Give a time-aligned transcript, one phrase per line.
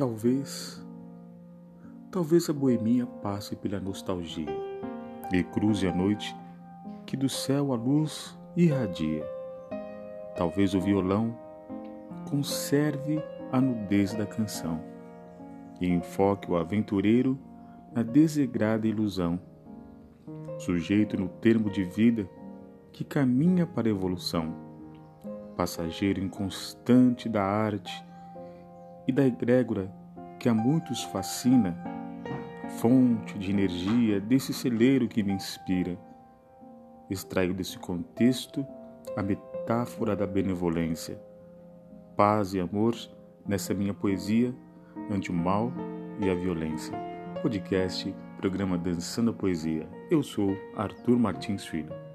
[0.00, 0.82] Talvez,
[2.10, 4.48] talvez a boemia passe pela nostalgia
[5.30, 6.34] e cruze a noite
[7.04, 9.22] que do céu a luz irradia.
[10.34, 11.36] Talvez o violão
[12.30, 13.22] conserve
[13.52, 14.82] a nudez da canção
[15.82, 17.38] e enfoque o aventureiro
[17.94, 19.38] na desregrada ilusão,
[20.58, 22.26] sujeito no termo de vida
[22.90, 24.54] que caminha para a evolução,
[25.58, 28.02] passageiro inconstante da arte
[29.06, 29.90] e da egrégora
[30.38, 31.76] que a muitos fascina,
[32.80, 35.98] fonte de energia desse celeiro que me inspira.
[37.10, 38.66] Extraio desse contexto
[39.16, 41.20] a metáfora da benevolência,
[42.16, 42.94] paz e amor
[43.46, 44.54] nessa minha poesia
[45.10, 45.72] ante o mal
[46.20, 46.96] e a violência.
[47.42, 49.88] Podcast, programa Dançando a Poesia.
[50.10, 52.09] Eu sou Arthur Martins Filho.